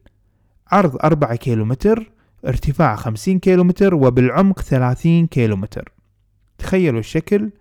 عرض 0.71 0.97
4 1.03 1.35
كيلومتر 1.35 2.12
ارتفاع 2.47 2.95
50 2.95 3.39
كيلومتر 3.39 3.95
وبالعمق 3.95 4.62
30 4.62 5.27
كيلومتر. 5.27 5.91
تخيلوا 6.57 7.00
الشكل 7.00 7.51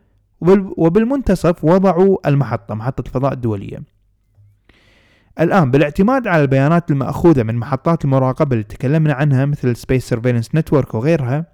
وبالمنتصف 0.77 1.65
وضعوا 1.65 2.29
المحطة 2.29 2.75
محطة 2.75 3.01
الفضاء 3.07 3.33
الدولية. 3.33 3.83
الآن 5.41 5.71
بالاعتماد 5.71 6.27
على 6.27 6.43
البيانات 6.43 6.91
المأخوذة 6.91 7.43
من 7.43 7.55
محطات 7.57 8.05
المراقبة 8.05 8.53
اللي 8.53 8.65
تكلمنا 8.65 9.15
عنها 9.15 9.45
مثل 9.45 9.77
Space 9.77 10.15
Surveillance 10.15 10.49
Network 10.61 10.95
وغيرها 10.95 11.47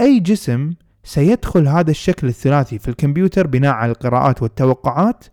أي 0.00 0.20
جسم 0.20 0.72
سيدخل 1.04 1.68
هذا 1.68 1.90
الشكل 1.90 2.26
الثلاثي 2.26 2.78
في 2.78 2.88
الكمبيوتر 2.88 3.46
بناء 3.46 3.74
على 3.74 3.92
القراءات 3.92 4.42
والتوقعات 4.42 5.24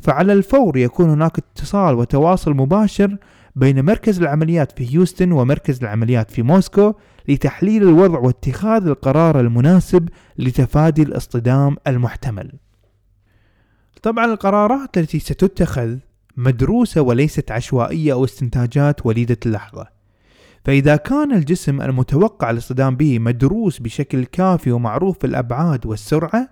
فعلى 0.00 0.32
الفور 0.32 0.76
يكون 0.76 1.10
هناك 1.10 1.38
اتصال 1.38 1.94
وتواصل 1.94 2.54
مباشر 2.54 3.16
بين 3.56 3.84
مركز 3.84 4.20
العمليات 4.20 4.72
في 4.72 4.94
هيوستن 4.94 5.32
ومركز 5.32 5.82
العمليات 5.82 6.30
في 6.30 6.42
موسكو 6.42 6.92
لتحليل 7.28 7.82
الوضع 7.82 8.18
واتخاذ 8.18 8.86
القرار 8.86 9.40
المناسب 9.40 10.08
لتفادي 10.38 11.02
الاصطدام 11.02 11.76
المحتمل. 11.86 12.52
طبعا 14.02 14.24
القرارات 14.24 14.98
التي 14.98 15.18
ستتخذ 15.18 15.96
مدروسة 16.36 17.02
وليست 17.02 17.50
عشوائية 17.50 18.12
أو 18.12 18.24
استنتاجات 18.24 19.06
وليدة 19.06 19.36
اللحظة. 19.46 19.86
فإذا 20.64 20.96
كان 20.96 21.32
الجسم 21.32 21.80
المتوقع 21.82 22.50
الاصطدام 22.50 22.96
به 22.96 23.18
مدروس 23.18 23.78
بشكل 23.78 24.24
كافي 24.24 24.72
ومعروف 24.72 25.24
الأبعاد 25.24 25.86
والسرعة، 25.86 26.48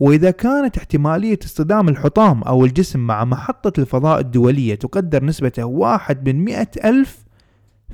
وإذا 0.00 0.30
كانت 0.30 0.76
احتمالية 0.76 1.38
اصطدام 1.44 1.88
الحطام 1.88 2.42
أو 2.42 2.64
الجسم 2.64 3.00
مع 3.00 3.24
محطة 3.24 3.80
الفضاء 3.80 4.20
الدولية 4.20 4.74
تقدر 4.74 5.24
نسبته 5.24 5.64
واحد 5.64 6.28
من 6.28 6.44
مئة 6.44 6.68
ألف 6.84 7.24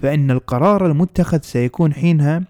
فإن 0.03 0.31
القرار 0.31 0.87
المتخذ 0.87 1.41
سيكون 1.43 1.93
حينها 1.93 2.43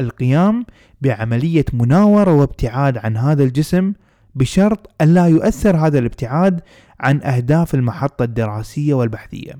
القيام 0.00 0.66
بعملية 1.00 1.64
مناورة 1.72 2.34
وابتعاد 2.34 2.98
عن 2.98 3.16
هذا 3.16 3.44
الجسم 3.44 3.92
بشرط 4.34 4.90
أن 5.00 5.14
لا 5.14 5.26
يؤثر 5.26 5.76
هذا 5.76 5.98
الابتعاد 5.98 6.60
عن 7.00 7.22
أهداف 7.22 7.74
المحطة 7.74 8.22
الدراسية 8.22 8.94
والبحثية. 8.94 9.58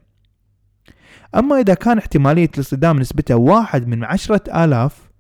أما 1.35 1.61
إذا 1.61 1.75
كان 1.75 1.99
احتمالية 1.99 2.50
الاصطدام 2.55 2.99
نسبته 2.99 3.37
واحد 3.37 3.88
من 3.88 4.05
عشرة 4.05 4.64
آلاف 4.64 5.11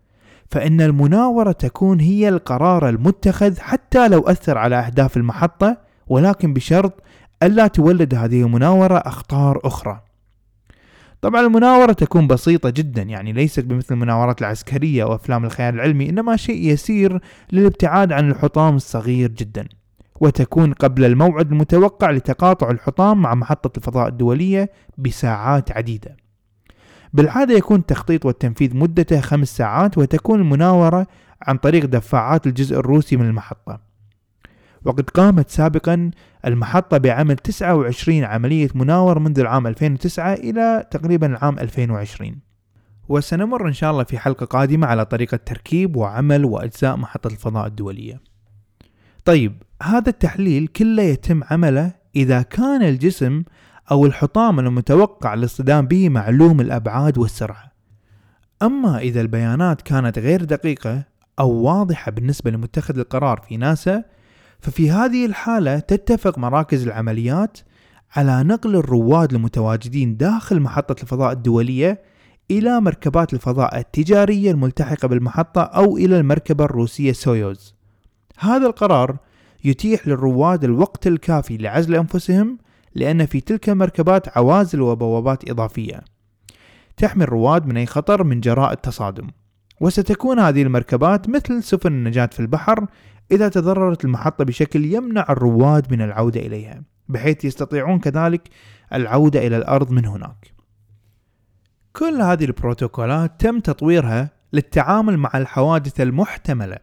فإن 0.54 0.80
المناورة 0.80 1.52
تكون 1.52 2.00
هي 2.00 2.28
القرار 2.28 2.88
المتخذ 2.88 3.60
حتى 3.60 4.08
لو 4.08 4.20
أثر 4.20 4.58
على 4.58 4.76
أهداف 4.76 5.16
المحطة 5.16 5.76
ولكن 6.06 6.54
بشرط 6.54 7.02
ألا 7.42 7.66
تولد 7.66 8.14
هذه 8.14 8.42
المناورة 8.42 8.98
أخطار 8.98 9.60
أخرى. 9.64 10.00
طبعا 11.22 11.40
المناورة 11.40 11.92
تكون 11.92 12.26
بسيطة 12.26 12.70
جدا 12.70 13.02
يعني 13.02 13.32
ليست 13.32 13.64
بمثل 13.64 13.94
المناورات 13.94 14.40
العسكرية 14.40 15.04
وأفلام 15.04 15.44
الخيال 15.44 15.74
العلمي 15.74 16.08
إنما 16.08 16.36
شيء 16.36 16.72
يسير 16.72 17.20
للابتعاد 17.52 18.12
عن 18.12 18.30
الحطام 18.30 18.76
الصغير 18.76 19.30
جدا 19.30 19.68
وتكون 20.20 20.72
قبل 20.72 21.04
الموعد 21.04 21.52
المتوقع 21.52 22.10
لتقاطع 22.10 22.70
الحطام 22.70 23.22
مع 23.22 23.34
محطة 23.34 23.78
الفضاء 23.78 24.08
الدولية 24.08 24.70
بساعات 24.98 25.72
عديدة. 25.72 26.16
بالعادة 27.14 27.54
يكون 27.54 27.80
التخطيط 27.80 28.26
والتنفيذ 28.26 28.76
مدته 28.76 29.20
خمس 29.20 29.56
ساعات 29.56 29.98
وتكون 29.98 30.40
المناورة 30.40 31.06
عن 31.42 31.56
طريق 31.56 31.84
دفاعات 31.84 32.46
الجزء 32.46 32.78
الروسي 32.78 33.16
من 33.16 33.26
المحطة. 33.26 33.80
وقد 34.84 35.10
قامت 35.10 35.50
سابقا 35.50 36.10
المحطة 36.46 36.98
بعمل 36.98 37.36
29 37.36 38.24
عملية 38.24 38.68
مناور 38.74 39.18
منذ 39.18 39.38
العام 39.38 39.66
2009 39.66 40.34
إلى 40.34 40.86
تقريبا 40.90 41.26
العام 41.26 41.58
2020 41.58 42.38
وسنمر 43.08 43.68
إن 43.68 43.72
شاء 43.72 43.90
الله 43.90 44.04
في 44.04 44.18
حلقة 44.18 44.46
قادمة 44.46 44.86
على 44.86 45.04
طريقة 45.04 45.36
تركيب 45.36 45.96
وعمل 45.96 46.44
وأجزاء 46.44 46.96
محطة 46.96 47.28
الفضاء 47.28 47.66
الدولية. 47.66 48.20
طيب 49.24 49.62
هذا 49.82 50.08
التحليل 50.08 50.66
كله 50.66 51.02
يتم 51.02 51.40
عمله 51.50 51.92
إذا 52.16 52.42
كان 52.42 52.82
الجسم 52.82 53.42
أو 53.90 54.06
الحطام 54.06 54.60
المتوقع 54.60 55.34
الاصطدام 55.34 55.86
به 55.86 56.08
معلوم 56.08 56.60
الأبعاد 56.60 57.18
والسرعة 57.18 57.72
أما 58.62 58.98
إذا 58.98 59.20
البيانات 59.20 59.82
كانت 59.82 60.18
غير 60.18 60.44
دقيقة 60.44 61.04
أو 61.40 61.50
واضحة 61.50 62.10
بالنسبة 62.10 62.50
لمتخذ 62.50 62.98
القرار 62.98 63.40
في 63.48 63.56
ناسا 63.56 64.04
ففي 64.60 64.90
هذه 64.90 65.26
الحالة 65.26 65.78
تتفق 65.78 66.38
مراكز 66.38 66.82
العمليات 66.86 67.58
على 68.16 68.42
نقل 68.42 68.76
الرواد 68.76 69.34
المتواجدين 69.34 70.16
داخل 70.16 70.60
محطة 70.60 71.02
الفضاء 71.02 71.32
الدولية 71.32 72.02
إلى 72.50 72.80
مركبات 72.80 73.32
الفضاء 73.34 73.78
التجارية 73.78 74.50
الملتحقة 74.50 75.08
بالمحطة 75.08 75.62
أو 75.62 75.96
إلى 75.96 76.18
المركبة 76.18 76.64
الروسية 76.64 77.12
سويوز. 77.12 77.74
هذا 78.38 78.66
القرار 78.66 79.16
يتيح 79.64 80.08
للرواد 80.08 80.64
الوقت 80.64 81.06
الكافي 81.06 81.56
لعزل 81.56 81.94
أنفسهم 81.94 82.58
لأن 82.94 83.26
في 83.26 83.40
تلك 83.40 83.68
المركبات 83.68 84.38
عوازل 84.38 84.80
وبوابات 84.80 85.50
إضافية. 85.50 86.00
تحمي 86.96 87.24
الرواد 87.24 87.66
من 87.66 87.76
أي 87.76 87.86
خطر 87.86 88.24
من 88.24 88.40
جراء 88.40 88.72
التصادم. 88.72 89.28
وستكون 89.80 90.38
هذه 90.38 90.62
المركبات 90.62 91.28
مثل 91.28 91.62
سفن 91.62 91.92
النجاة 91.92 92.26
في 92.26 92.40
البحر 92.40 92.86
إذا 93.32 93.48
تضررت 93.48 94.04
المحطة 94.04 94.44
بشكل 94.44 94.84
يمنع 94.84 95.26
الرواد 95.30 95.92
من 95.92 96.02
العودة 96.02 96.40
إليها 96.40 96.82
بحيث 97.08 97.44
يستطيعون 97.44 97.98
كذلك 97.98 98.48
العودة 98.92 99.46
إلى 99.46 99.56
الأرض 99.56 99.90
من 99.90 100.06
هناك. 100.06 100.54
كل 101.92 102.20
هذه 102.20 102.44
البروتوكولات 102.44 103.40
تم 103.40 103.60
تطويرها 103.60 104.30
للتعامل 104.52 105.16
مع 105.16 105.30
الحوادث 105.34 106.00
المحتملة. 106.00 106.78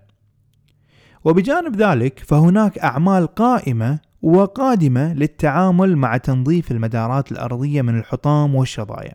وبجانب 1.24 1.76
ذلك 1.76 2.20
فهناك 2.20 2.80
أعمال 2.80 3.28
قائمة 3.28 4.00
وقادمة 4.22 5.14
للتعامل 5.14 5.96
مع 5.96 6.18
تنظيف 6.18 6.72
المدارات 6.72 7.32
الأرضية 7.32 7.82
من 7.82 8.00
الحطام 8.00 8.56
والشظايا. 8.56 9.14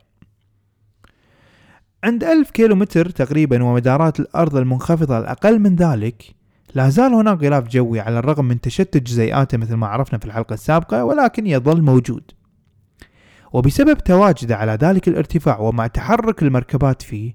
عند 2.05 2.25
ألف 2.25 2.51
كيلومتر 2.51 3.11
تقريبا 3.11 3.63
ومدارات 3.63 4.21
الأرض 4.21 4.57
المنخفضة 4.57 5.19
الأقل 5.19 5.59
من 5.59 5.77
ذلك 5.77 6.35
لا 6.75 6.89
زال 6.89 7.15
هناك 7.15 7.43
غلاف 7.43 7.69
جوي 7.69 8.01
على 8.01 8.19
الرغم 8.19 8.45
من 8.45 8.61
تشتت 8.61 9.03
جزيئاته 9.03 9.59
مثل 9.59 9.75
ما 9.75 9.87
عرفنا 9.87 10.19
في 10.19 10.25
الحلقة 10.25 10.55
السابقة 10.55 11.05
ولكن 11.05 11.47
يظل 11.47 11.83
موجود. 11.83 12.23
وبسبب 13.53 13.99
تواجده 13.99 14.57
على 14.57 14.73
ذلك 14.73 15.09
الارتفاع 15.09 15.59
ومع 15.59 15.87
تحرك 15.87 16.43
المركبات 16.43 17.03
فيه 17.03 17.35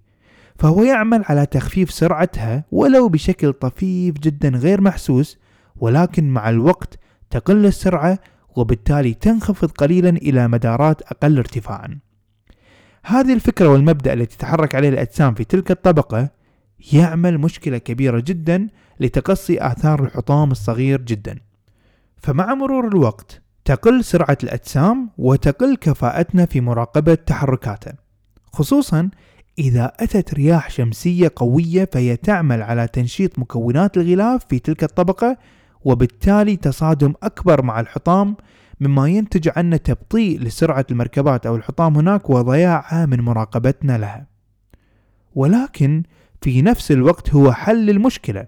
فهو 0.60 0.84
يعمل 0.84 1.24
على 1.26 1.46
تخفيف 1.46 1.92
سرعتها 1.92 2.66
ولو 2.72 3.10
بشكل 3.10 3.54
طفيف 3.54 4.20
جدا 4.20 4.50
غير 4.50 4.82
محسوس 4.82 5.38
ولكن 5.76 6.30
مع 6.30 6.50
الوقت 6.50 7.00
تقل 7.32 7.66
السرعة 7.66 8.20
وبالتالي 8.56 9.14
تنخفض 9.14 9.72
قليلا 9.72 10.10
إلى 10.10 10.48
مدارات 10.48 11.02
أقل 11.02 11.38
ارتفاعا. 11.38 12.00
هذه 13.06 13.34
الفكرة 13.34 13.68
والمبدأ 13.68 14.14
التي 14.14 14.38
تتحرك 14.38 14.76
عليه 14.76 14.90
الأجسام 14.90 15.34
في 15.34 15.44
تلك 15.44 15.72
الطبقة 15.72 16.30
يعمل 16.94 17.38
مشكلة 17.38 17.78
كبيرة 17.78 18.20
جدا 18.20 18.68
لتقصي 19.00 19.62
آثار 19.62 20.04
الحطام 20.04 20.52
الصغير 20.52 21.02
جدا. 21.02 21.40
فمع 22.18 22.54
مرور 22.54 22.88
الوقت 22.88 23.42
تقل 23.66 24.04
سرعة 24.04 24.38
الأجسام 24.44 25.10
وتقل 25.18 25.76
كفاءتنا 25.76 26.46
في 26.46 26.62
مراقبة 26.62 27.14
تحركاته 27.14 27.92
خصوصا 28.54 29.10
إذا 29.60 29.94
أتت 30.00 30.34
رياح 30.34 30.70
شمسية 30.70 31.32
قوية 31.36 31.90
فهي 31.94 32.16
تعمل 32.16 32.62
على 32.62 32.88
تنشيط 32.88 33.40
مكونات 33.40 33.98
الغلاف 33.98 34.46
في 34.50 34.60
تلك 34.60 34.84
الطبقة 34.84 35.38
وبالتالي 35.86 36.56
تصادم 36.56 37.14
أكبر 37.24 37.62
مع 37.62 37.80
الحطام 37.80 38.36
مما 38.80 39.08
ينتج 39.08 39.50
عنه 39.56 39.78
تبطيء 39.78 40.40
لسرعة 40.40 40.86
المركبات 40.92 41.46
أو 41.46 41.56
الحطام 41.56 41.96
هناك 41.96 42.30
وضياعها 42.30 43.06
من 43.06 43.20
مراقبتنا 43.20 43.98
لها. 43.98 44.28
ولكن 45.36 46.04
في 46.42 46.62
نفس 46.62 46.92
الوقت 46.92 47.34
هو 47.34 47.52
حل 47.52 47.90
المشكلة 47.90 48.48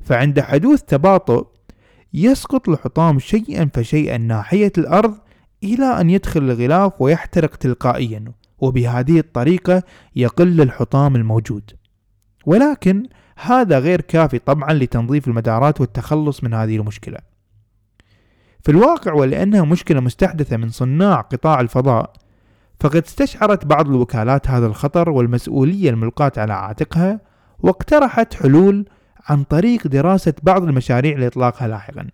فعند 0.00 0.40
حدوث 0.40 0.82
تباطؤ 0.82 1.46
يسقط 2.14 2.68
الحطام 2.68 3.18
شيئا 3.18 3.70
فشيئا 3.74 4.18
ناحية 4.18 4.72
الأرض 4.78 5.14
إلى 5.64 6.00
أن 6.00 6.10
يدخل 6.10 6.42
الغلاف 6.42 6.92
ويحترق 7.02 7.56
تلقائيا 7.56 8.24
وبهذه 8.58 9.18
الطريقة 9.18 9.82
يقل 10.16 10.60
الحطام 10.60 11.16
الموجود. 11.16 11.70
ولكن 12.46 13.06
هذا 13.36 13.78
غير 13.78 14.00
كافي 14.00 14.38
طبعا 14.38 14.72
لتنظيف 14.72 15.28
المدارات 15.28 15.80
والتخلص 15.80 16.44
من 16.44 16.54
هذه 16.54 16.76
المشكلة. 16.76 17.18
في 18.62 18.70
الواقع 18.70 19.12
ولأنها 19.12 19.64
مشكلة 19.64 20.00
مستحدثة 20.00 20.56
من 20.56 20.70
صناع 20.70 21.20
قطاع 21.20 21.60
الفضاء 21.60 22.12
فقد 22.80 23.02
استشعرت 23.06 23.66
بعض 23.66 23.88
الوكالات 23.88 24.50
هذا 24.50 24.66
الخطر 24.66 25.10
والمسؤولية 25.10 25.90
الملقاة 25.90 26.32
على 26.36 26.52
عاتقها 26.52 27.20
واقترحت 27.58 28.34
حلول 28.34 28.88
عن 29.28 29.42
طريق 29.44 29.86
دراسة 29.86 30.34
بعض 30.42 30.62
المشاريع 30.62 31.18
لإطلاقها 31.18 31.68
لاحقا. 31.68 32.06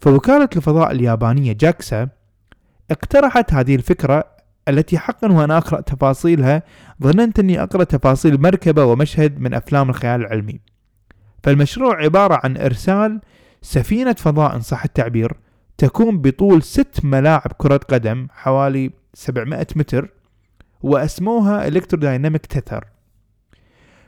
فوكالة 0.00 0.48
الفضاء 0.56 0.92
اليابانية 0.92 1.52
جاكسا 1.52 2.08
اقترحت 2.90 3.52
هذه 3.54 3.74
الفكرة 3.74 4.24
التي 4.68 4.98
حقا 4.98 5.32
وأنا 5.32 5.58
أقرأ 5.58 5.80
تفاصيلها 5.80 6.62
ظننت 7.02 7.38
أني 7.38 7.62
أقرأ 7.62 7.84
تفاصيل 7.84 8.40
مركبة 8.40 8.84
ومشهد 8.84 9.40
من 9.40 9.54
أفلام 9.54 9.90
الخيال 9.90 10.20
العلمي. 10.20 10.60
فالمشروع 11.42 12.02
عبارة 12.02 12.40
عن 12.44 12.56
إرسال 12.56 13.20
سفينة 13.62 14.12
فضاء 14.12 14.56
إن 14.56 14.60
صح 14.60 14.84
التعبير 14.84 15.32
تكون 15.78 16.18
بطول 16.18 16.62
ست 16.62 17.04
ملاعب 17.04 17.52
كرة 17.58 17.76
قدم 17.76 18.28
حوالي 18.30 18.90
700 19.14 19.66
متر 19.76 20.08
وأسموها 20.82 21.68
electrodynamic 21.68 22.46
tether 22.46 22.84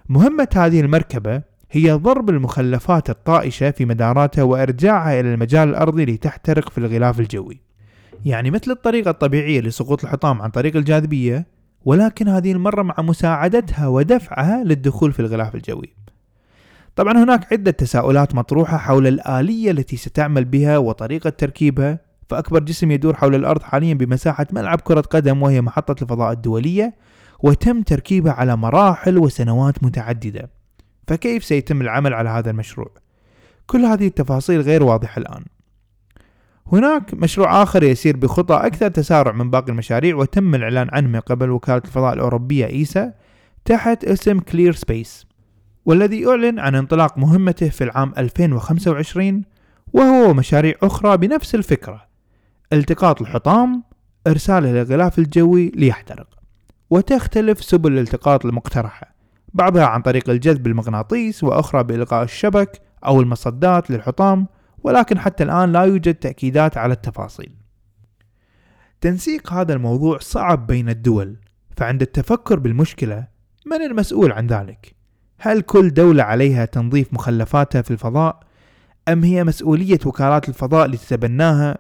مهمة 0.09 0.49
هذه 0.55 0.81
المركبة 0.81 1.43
هي 1.71 1.93
ضرب 1.93 2.31
المخلفات 2.31 3.11
الطائشة 3.11 3.71
في 3.71 3.85
مداراتها 3.85 4.43
وإرجاعها 4.43 5.21
إلى 5.21 5.35
المجال 5.35 5.69
الأرضي 5.69 6.05
لتحترق 6.05 6.71
في 6.71 6.79
الغلاف 6.79 7.21
الجوي. 7.21 7.61
يعني 8.25 8.51
مثل 8.51 8.71
الطريقة 8.71 9.11
الطبيعية 9.11 9.61
لسقوط 9.61 10.05
الحطام 10.05 10.43
عن 10.43 10.51
طريق 10.51 10.77
الجاذبية 10.77 11.47
ولكن 11.85 12.29
هذه 12.29 12.53
المرة 12.53 12.83
مع 12.83 12.95
مساعدتها 12.99 13.89
ودفعها 13.89 14.65
للدخول 14.65 15.13
في 15.13 15.21
الغلاف 15.21 15.55
الجوي. 15.55 15.95
طبعا 16.97 17.25
هناك 17.25 17.53
عدة 17.53 17.71
تساؤلات 17.71 18.35
مطروحة 18.35 18.77
حول 18.77 19.07
الآلية 19.07 19.71
التي 19.71 19.97
ستعمل 19.97 20.45
بها 20.45 20.79
وطريقة 20.79 21.31
تركيبها 21.31 21.99
فأكبر 22.29 22.61
جسم 22.61 22.91
يدور 22.91 23.17
حول 23.17 23.35
الأرض 23.35 23.63
حاليا 23.63 23.95
بمساحة 23.95 24.47
ملعب 24.53 24.81
كرة 24.81 25.01
قدم 25.01 25.43
وهي 25.43 25.61
محطة 25.61 26.03
الفضاء 26.03 26.33
الدولية 26.33 26.95
وتم 27.43 27.83
تركيبها 27.83 28.33
على 28.33 28.57
مراحل 28.57 29.19
وسنوات 29.19 29.85
متعددة. 29.85 30.51
فكيف 31.09 31.45
سيتم 31.45 31.81
العمل 31.81 32.15
على 32.15 32.29
هذا 32.29 32.51
المشروع؟ 32.51 32.91
كل 33.67 33.85
هذه 33.85 34.07
التفاصيل 34.07 34.61
غير 34.61 34.83
واضحة 34.83 35.19
الآن. 35.19 35.45
هناك 36.73 37.15
مشروع 37.15 37.63
آخر 37.63 37.83
يسير 37.83 38.17
بخطى 38.17 38.55
أكثر 38.55 38.89
تسارع 38.89 39.33
من 39.33 39.51
باقي 39.51 39.73
المشاريع 39.73 40.17
وتم 40.17 40.55
الإعلان 40.55 40.89
عنه 40.93 41.09
من 41.09 41.21
قبل 41.21 41.51
وكالة 41.51 41.83
الفضاء 41.85 42.15
الأوروبية 42.15 42.67
إيسا 42.67 43.13
تحت 43.65 44.05
اسم 44.05 44.39
ClearSpace 44.39 45.27
والذي 45.85 46.29
أعلن 46.29 46.59
عن 46.59 46.75
انطلاق 46.75 47.19
مهمته 47.19 47.69
في 47.69 47.85
العام 47.85 48.13
2025 48.19 49.45
وهو 49.93 50.35
مشاريع 50.35 50.75
أخرى 50.83 51.17
بنفس 51.17 51.55
الفكرة 51.55 52.07
التقاط 52.73 53.21
الحطام 53.21 53.83
إرساله 54.27 54.73
للغلاف 54.73 55.19
الجوي 55.19 55.73
ليحترق 55.75 56.27
وتختلف 56.91 57.65
سبل 57.65 57.93
الالتقاط 57.93 58.47
المقترحة 58.47 59.15
بعضها 59.55 59.85
عن 59.85 60.03
طريق 60.03 60.31
الجذب 60.31 60.67
المغناطيس 60.67 61.45
وأخرى 61.45 61.85
بإلقاء 61.85 62.23
الشبك 62.25 62.81
أو 63.07 63.21
المصدات 63.21 63.91
للحطام 63.91 64.47
ولكن 64.83 65.19
حتى 65.19 65.45
الآن 65.45 65.73
لا 65.73 65.81
يوجد 65.83 66.15
تأكيدات 66.15 66.77
على 66.77 66.93
التفاصيل. 66.93 67.53
تنسيق 69.01 69.53
هذا 69.53 69.73
الموضوع 69.73 70.19
صعب 70.19 70.67
بين 70.67 70.89
الدول، 70.89 71.37
فعند 71.77 72.03
التفكر 72.03 72.59
بالمشكلة 72.59 73.27
من 73.67 73.83
المسؤول 73.83 74.33
عن 74.33 74.47
ذلك؟ 74.47 74.95
هل 75.39 75.61
كل 75.61 75.91
دولة 75.91 76.23
عليها 76.23 76.65
تنظيف 76.65 77.15
مخلفاتها 77.15 77.83
في 77.83 77.91
الفضاء؟ 77.91 78.41
أم 79.09 79.25
هي 79.25 79.45
مسؤولية 79.45 79.99
وكالات 80.07 80.49
الفضاء 80.49 80.87
لتتبناها؟ 80.87 81.79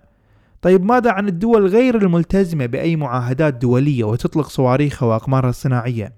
طيب 0.62 0.84
ماذا 0.84 1.10
عن 1.10 1.28
الدول 1.28 1.66
غير 1.66 1.96
الملتزمة 1.96 2.66
بأي 2.66 2.96
معاهدات 2.96 3.54
دولية 3.54 4.04
وتطلق 4.04 4.48
صواريخها 4.48 5.06
وأقمارها 5.06 5.50
الصناعية؟ 5.50 6.12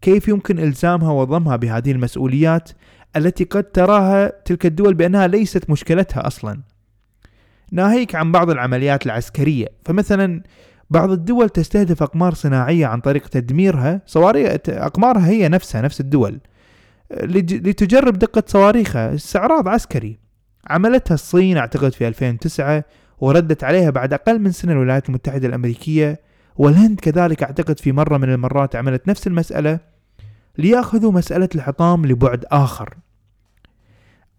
كيف 0.00 0.28
يمكن 0.28 0.58
إلزامها 0.58 1.12
وضمها 1.12 1.56
بهذه 1.56 1.92
المسؤوليات 1.92 2.70
التي 3.16 3.44
قد 3.44 3.64
تراها 3.64 4.32
تلك 4.44 4.66
الدول 4.66 4.94
بأنها 4.94 5.26
ليست 5.26 5.70
مشكلتها 5.70 6.26
أصلا. 6.26 6.60
ناهيك 7.72 8.14
عن 8.14 8.32
بعض 8.32 8.50
العمليات 8.50 9.06
العسكرية. 9.06 9.66
فمثلا 9.84 10.42
بعض 10.90 11.10
الدول 11.10 11.48
تستهدف 11.48 12.02
أقمار 12.02 12.34
صناعية 12.34 12.86
عن 12.86 13.00
طريق 13.00 13.28
تدميرها. 13.28 14.02
صواريخ 14.06 14.56
أقمارها 14.68 15.26
هي 15.26 15.48
نفسها 15.48 15.80
نفس 15.80 16.00
الدول. 16.00 16.40
لتجرب 17.10 18.18
دقة 18.18 18.42
صواريخها. 18.46 19.14
استعراض 19.14 19.68
عسكري. 19.68 20.18
عملتها 20.70 21.14
الصين 21.14 21.56
أعتقد 21.56 21.92
في 21.92 22.08
2009 22.08 22.84
وردت 23.18 23.64
عليها 23.64 23.90
بعد 23.90 24.12
أقل 24.12 24.38
من 24.38 24.52
سنة 24.52 24.72
الولايات 24.72 25.08
المتحدة 25.08 25.48
الأمريكية. 25.48 26.20
والهند 26.56 27.00
كذلك 27.00 27.42
أعتقد 27.42 27.78
في 27.78 27.92
مرة 27.92 28.16
من 28.16 28.32
المرات 28.32 28.76
عملت 28.76 29.08
نفس 29.08 29.26
المسألة. 29.26 29.80
ليأخذوا 30.60 31.12
مسألة 31.12 31.48
الحطام 31.54 32.06
لبعد 32.06 32.44
آخر. 32.50 32.94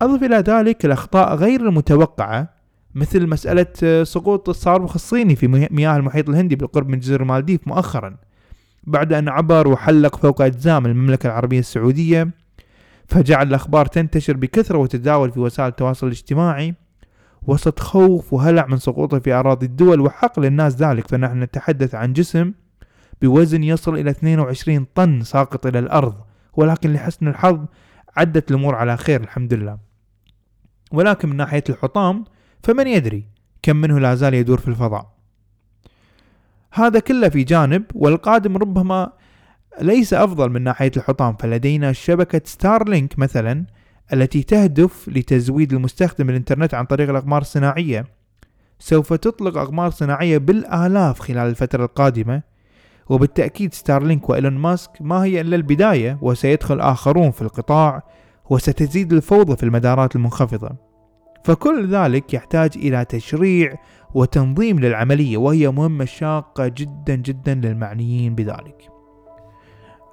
أضف 0.01 0.23
إلى 0.23 0.35
ذلك 0.35 0.85
الأخطاء 0.85 1.35
غير 1.35 1.61
المتوقعة 1.61 2.49
مثل 2.95 3.27
مسألة 3.27 4.03
سقوط 4.03 4.49
الصاروخ 4.49 4.93
الصيني 4.93 5.35
في 5.35 5.47
مياه 5.71 5.97
المحيط 5.97 6.29
الهندي 6.29 6.55
بالقرب 6.55 6.89
من 6.89 6.99
جزر 6.99 7.21
المالديف 7.21 7.67
مؤخرا 7.67 8.17
بعد 8.83 9.13
أن 9.13 9.29
عبر 9.29 9.67
وحلق 9.67 10.15
فوق 10.15 10.41
أجزاء 10.41 10.79
من 10.79 10.89
المملكة 10.89 11.27
العربية 11.27 11.59
السعودية 11.59 12.29
فجعل 13.07 13.47
الأخبار 13.47 13.85
تنتشر 13.85 14.37
بكثرة 14.37 14.77
وتتداول 14.77 15.31
في 15.31 15.39
وسائل 15.39 15.69
التواصل 15.69 16.07
الاجتماعي 16.07 16.75
وسط 17.47 17.79
خوف 17.79 18.33
وهلع 18.33 18.65
من 18.65 18.77
سقوطه 18.77 19.19
في 19.19 19.33
أراضي 19.33 19.65
الدول 19.65 20.01
وحق 20.01 20.39
للناس 20.39 20.75
ذلك. 20.75 21.07
فنحن 21.07 21.43
نتحدث 21.43 21.95
عن 21.95 22.13
جسم 22.13 22.51
بوزن 23.21 23.63
يصل 23.63 23.95
إلى 23.95 24.09
22 24.09 24.85
طن 24.95 25.21
ساقط 25.21 25.65
إلى 25.65 25.79
الأرض 25.79 26.15
ولكن 26.53 26.93
لحسن 26.93 27.27
الحظ 27.27 27.65
عدت 28.17 28.51
الأمور 28.51 28.75
على 28.75 28.97
خير 28.97 29.21
الحمد 29.21 29.53
لله. 29.53 29.77
ولكن 30.91 31.29
من 31.29 31.35
ناحية 31.35 31.63
الحطام 31.69 32.23
فمن 32.63 32.87
يدري 32.87 33.25
كم 33.61 33.75
منه 33.75 33.99
لا 33.99 34.15
زال 34.15 34.33
يدور 34.33 34.57
في 34.57 34.67
الفضاء. 34.67 35.11
هذا 36.73 36.99
كله 36.99 37.29
في 37.29 37.43
جانب 37.43 37.83
والقادم 37.95 38.57
ربما 38.57 39.11
ليس 39.81 40.13
أفضل 40.13 40.49
من 40.49 40.61
ناحية 40.61 40.91
الحطام 40.97 41.35
فلدينا 41.35 41.93
شبكة 41.93 42.41
ستارلينك 42.45 43.19
مثلا 43.19 43.65
التي 44.13 44.43
تهدف 44.43 45.09
لتزويد 45.09 45.73
المستخدم 45.73 46.29
الإنترنت 46.29 46.73
عن 46.73 46.85
طريق 46.85 47.09
الأقمار 47.09 47.41
الصناعية. 47.41 48.05
سوف 48.79 49.13
تطلق 49.13 49.57
أقمار 49.57 49.89
صناعية 49.89 50.37
بالآلاف 50.37 51.19
خلال 51.19 51.49
الفترة 51.49 51.85
القادمة 51.85 52.50
وبالتأكيد 53.11 53.73
ستارلينك 53.73 54.29
وإيلون 54.29 54.57
ماسك 54.57 54.91
ما 55.01 55.23
هي 55.23 55.41
إلا 55.41 55.55
البداية 55.55 56.17
وسيدخل 56.21 56.79
آخرون 56.79 57.31
في 57.31 57.41
القطاع 57.41 58.03
وستزيد 58.49 59.13
الفوضى 59.13 59.55
في 59.55 59.63
المدارات 59.63 60.15
المنخفضة. 60.15 60.69
فكل 61.43 61.87
ذلك 61.87 62.33
يحتاج 62.33 62.71
إلى 62.75 63.05
تشريع 63.05 63.73
وتنظيم 64.13 64.79
للعملية 64.79 65.37
وهي 65.37 65.71
مهمة 65.71 66.05
شاقة 66.05 66.67
جدا 66.67 67.15
جدا 67.15 67.53
للمعنيين 67.53 68.35
بذلك. 68.35 68.89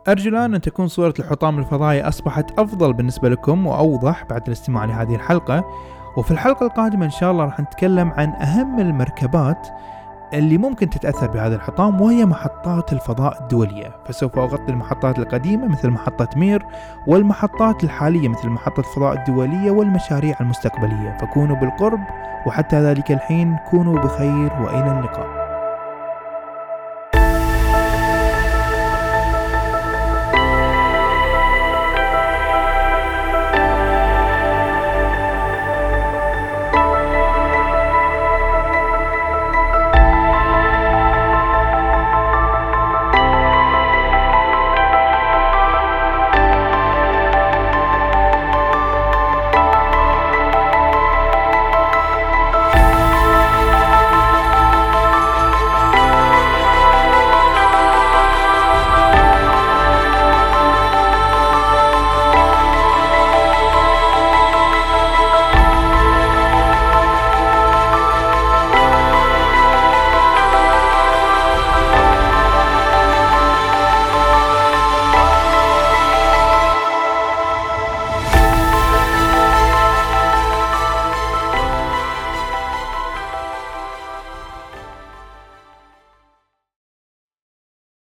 أرجو 0.09 0.31
الآن 0.31 0.55
أن 0.55 0.61
تكون 0.61 0.89
صورة 0.89 1.15
الحطام 1.19 1.59
الفضائي 1.59 2.03
أصبحت 2.03 2.59
أفضل 2.59 2.93
بالنسبة 2.93 3.29
لكم 3.29 3.67
وأوضح 3.67 4.25
بعد 4.31 4.43
الاستماع 4.47 4.85
لهذه 4.85 5.15
الحلقة. 5.15 5.65
وفي 6.17 6.31
الحلقة 6.31 6.67
القادمة 6.67 7.05
إن 7.05 7.11
شاء 7.11 7.31
الله 7.31 7.45
راح 7.45 7.61
نتكلم 7.61 8.11
عن 8.11 8.29
أهم 8.29 8.81
المركبات 8.81 9.69
اللي 10.35 10.59
ممكن 10.59 10.91
تتأثر 10.91 11.27
بهذا 11.27 11.57
الحطام 11.57 12.01
وهي 12.01 12.27
محطات 12.27 12.93
الفضاء 12.93 13.43
الدولية. 13.43 13.97
فسوف 14.07 14.39
أغطي 14.39 14.73
المحطات 14.73 15.19
القديمة 15.19 15.69
مثل 15.69 15.91
محطة 15.91 16.29
مير 16.37 16.67
والمحطات 17.07 17.85
الحالية 17.85 18.29
مثل 18.29 18.49
محطة 18.49 18.81
الفضاء 18.81 19.15
الدولية 19.15 19.71
والمشاريع 19.71 20.37
المستقبلية. 20.41 21.17
فكونوا 21.21 21.57
بالقرب 21.57 22.01
وحتى 22.47 22.77
ذلك 22.77 23.13
الحين 23.13 23.57
كونوا 23.71 23.99
بخير 23.99 24.53
وإلى 24.63 24.99
اللقاء. 24.99 25.48